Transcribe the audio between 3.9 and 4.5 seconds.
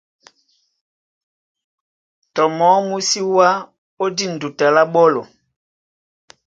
ó dîn